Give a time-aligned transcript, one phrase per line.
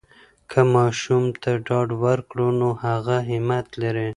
[0.49, 4.09] که ماشوم ته ډاډ ورکړو، نو هغه همت لری.